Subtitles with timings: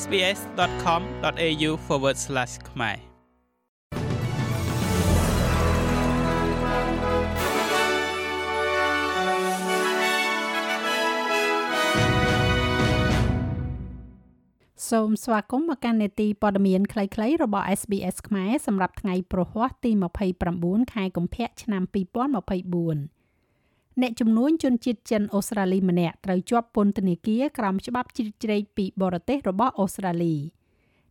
[0.00, 1.70] sbs.com.au/
[2.70, 2.98] ខ្មែរ
[14.90, 19.90] សូមស្វាគមន៍មកកាន់នេតិព័ត៌មានខ្លីៗរបស់ SBS ខ្មែរសម្រាប់ថ្ងៃប្រហ័សទី
[20.42, 23.21] 29ខែកុម្ភៈឆ្នាំ2024
[24.00, 30.36] អ្នកជំនួញជនជាតិចិនអូស្ត្រាលីម្នាក់ត្រូវជាប់ពន្ធនាគារក្រោមច្បាប់ជ្រៀតជ្រែកពីបរទេសរបស់អូស្ត្រាលី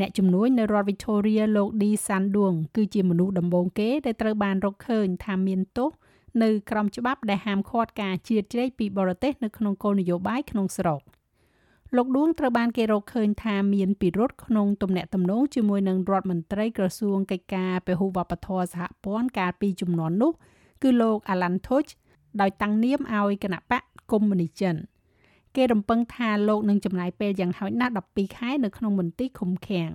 [0.00, 5.90] អ្នកជំនួញនៅរដ្ឋ Victoria លោក D Sandung គឺជាមនុស្សដំបូងគេដែលត្រូវបានរកឃើញថាមានទោស
[6.42, 11.02] នៅក្រោមច្បាប់ដែលហាមឃាត់ការជ្រៀតជ្រែកពីបរទេសនៅក្នុងគោលនយោបាយក្នុងស្រុក។
[11.96, 20.32] លោកដួងត្រូវបានគេរកឃើញថាមានពិរុទ្ធក្នុងទំនាក់ទំនងជាមួយនឹងរដ្ឋមន្ត្រីក្រសួងកិច្ចការពហុវប្បធម៌សហព័ន្ធកាលពីជំនាន់នោះ
[20.82, 21.92] គឺលោក Alan Tudge
[22.40, 24.76] ដោយតាំងនាមឲ្យគណៈបកកុម្មុយនីចិន
[25.56, 29.90] គេរំពឹងថាលោកនឹងចំណាយពេលយ៉ាងហោចណាស់12ខែនៅក្នុងមន្ទីរឃុំឃាំង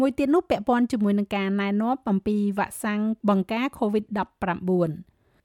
[0.00, 4.90] មួយទៀតនោះពាក់ព័ន្ធជាមួយនឹងការណែនាំអំពីវ៉ាក់សាំងបង្ការ COVID-19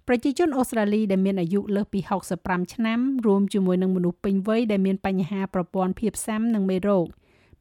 [0.08, 2.00] ប្រជាជនអូស្ត្រាលីដែលមានអាយុលើសពី
[2.38, 7.08] 65ឆ្នាំរួមជាមួយនឹងមនុស្សពេញវ័យដែលមានបញ្ហាប្រព័ន្ធភាពស៊ាំនិងមេរោគ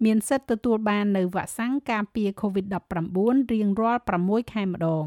[0.04, 5.04] មានសិទ្ធិទទួលបាននៅវ៉ាក់សាំងការពារ COVID-19 រៀងរាល់6ខែម្ដង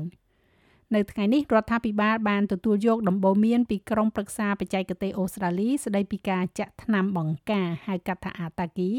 [0.96, 8.92] នៅថ្ងៃនេះរដ្ឋាភិបាលបានទទួលយកដំបូន្មានពីក្រុមប្រឹក្សាបច្ចេកទេសអូស្ត្រាលីស្ដីពីការចាក់ថ្នាំបង្ការហៅកាត់ថាអាតាគី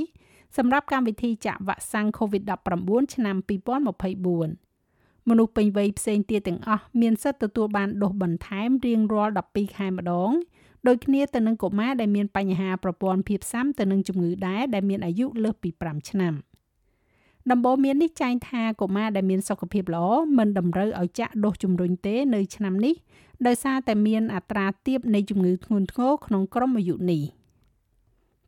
[0.56, 10.30] សម្រាប់កម្មវិធីចាក់វ៉ាក់សាំង COVID-19 ឆ្នាំ2024មនុស្សពេញវ័យផ្សេងទៀតទាំងអស់មានសិទ្ធិទទួលបានដូសបន្ថែមរៀងរាល់12ខែម្ដង
[10.86, 16.34] ដូចគ្នាទៅនឹងកុមារដែលមានបញ្ហាប្រព័ន្ធភាពស៊ាំទៅនឹងជំងឺដែរដែលមានអាយុលើសពី5ឆ្នាំ
[17.50, 20.06] ដំបូន្មាននេះចែងថាកុមារដែលមានសុខភាពល្អ
[20.38, 22.94] មិនតម្រូវឲ្យចាក់ដូសជំរុញទេនៅឆ្នាំនេះ
[23.46, 27.22] ដោយសារតែមានអត្រាទាបនៃជំងឺធ្ងន់ធ្ងរក្នុងក្រុមអាយុនេះ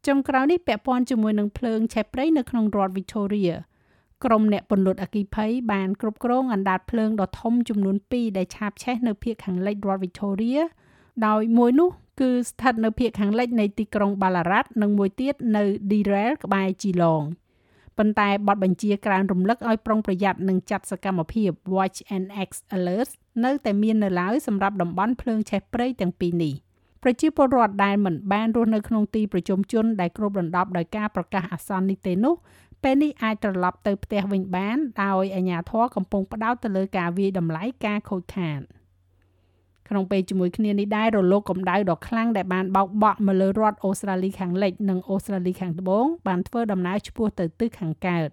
[0.07, 3.55] ចុងក្រោយនេះពាក់ព័ន្ធជាមួយនឹងភ្លើងឆេះព្រៃនៅក្នុងរដ្ឋ Victoria
[4.25, 10.61] ក្រុមអ្នកពន្លត់អគិភ័យបានគ្រប់គ្រងអណ្ដាតភ្លើងដ៏ធំចំនួន2ដែលឆាបឆេះនៅភូមិខាងលិចរដ្ឋ Victoria
[11.27, 11.91] ដោយមួយនោះ
[12.21, 17.27] គឺស្ថិតនៅភូមិខាងលិចនៃទីក្រុង Ballarat និងមួយទៀតនៅ Dirrell ក្បែរ Geelong
[17.99, 23.11] ប៉ុន្តែបទបញ្ជាក្រានរំលឹកឲ្យប្រុងប្រយ័ត្ននិងចាត់សកម្មភាព Watch and X Alert
[23.45, 26.55] នៅតែមាននៅឡើយសម្រាប់តំបន់ភ្លើងឆេះព្រៃទាំងពីរនេះ
[27.03, 32.35] ប្រជាពលរដ្ឋដែលមិនបានរស់នៅក្នុងទីប្រជុំជនដែលគ្របដណ្ដប់ដោយការប្រកាសអាសន្ននេះទេនោះ
[32.83, 38.61] ពេលនេះអាចត្រឡប់ទៅផ្ទះវិញបានដោយអាជ្ញាធរកំពុងផ្ដោតទៅលើការវាយតម្លៃការខូចខាត
[39.89, 48.29] ក្នុងពេលជាមួយគ្នានេះដែររលកកម្ដៅដ៏ខ្លាំងដែលបានបោកបក់មកលើរដ្ឋអូស្ត្រាលីខាងលិចនិងអូស្ត្រាលីខាងត្បូងបានធ្វើដំណើរឆ្ពោះទៅទិសខាងកើត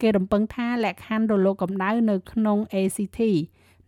[0.00, 3.20] គេរំពឹងថាលក្ខខណ្ឌរលកកម្ដៅនៅក្នុង ACT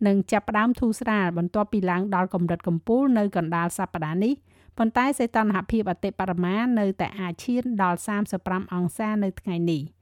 [0.07, 4.33] នឹងចាប់ផ្ដើមធូរស្រាលបន្ទាប់ពីឡើងដល់កម្រិតកំពូលនៅកណ្ដាលសប្ដាហ៍នេះ
[4.77, 7.99] ប៉ុន្តែសីតុណ្ហភាពអតិបរមានៅតែអាចឈានដល់
[8.35, 9.81] 35អង្សានៅថ្ងៃនេះ។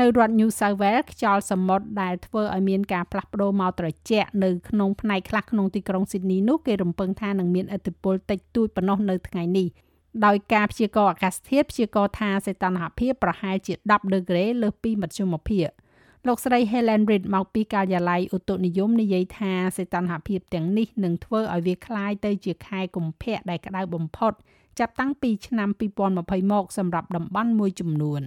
[0.00, 9.68] នៅរដ្ឋ New South Wales ខ្យល់សមុទ្រដែលធ្វើឲ្យមានការផ្លាស់ប្ដូរមកត្រជាក់នៅក្នុងផ្នែកខ្លះក្នុងទីក្រុង Sydney នោះគេរំពឹងថានឹងមានឥទ្ធិពលតិចតួចប៉ុណ្ណោះនៅថ្ងៃនេះ
[10.26, 15.68] ដោយការព្យាករណ៍អាកាសធាតុព្យាករណ៍ថាសីតុណ្ហភាពប្រហែលជា10ដឺក្រេលើសពីមធ្យមភាគ
[16.26, 24.32] លោកស្រី Helen Reid មកពីការិយាល័យឧតុនិយមនិយាយថាសីតុណ្ហភាពទាំងនេះនឹងធ្វើឲ្យវាคล้ายទៅជាខែកុម្ភៈដែលក្តៅបំផុត
[24.78, 25.68] ចាប់តាំងពីឆ្នាំ
[26.10, 28.22] 2020មកសម្រាប់តំបន់មួយចំនួន។